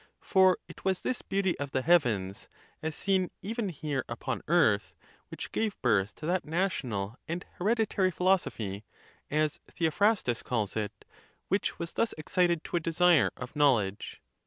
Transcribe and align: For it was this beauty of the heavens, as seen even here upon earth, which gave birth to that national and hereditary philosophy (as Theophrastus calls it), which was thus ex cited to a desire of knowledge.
For 0.21 0.57
it 0.67 0.83
was 0.83 1.01
this 1.01 1.21
beauty 1.21 1.55
of 1.59 1.73
the 1.73 1.83
heavens, 1.83 2.49
as 2.81 2.95
seen 2.95 3.29
even 3.43 3.69
here 3.69 4.03
upon 4.09 4.41
earth, 4.47 4.95
which 5.29 5.51
gave 5.51 5.79
birth 5.83 6.15
to 6.15 6.25
that 6.25 6.43
national 6.43 7.19
and 7.27 7.45
hereditary 7.59 8.09
philosophy 8.09 8.83
(as 9.29 9.59
Theophrastus 9.69 10.41
calls 10.41 10.75
it), 10.75 11.05
which 11.49 11.77
was 11.77 11.93
thus 11.93 12.15
ex 12.17 12.33
cited 12.33 12.63
to 12.63 12.77
a 12.77 12.79
desire 12.79 13.29
of 13.37 13.55
knowledge. 13.55 14.23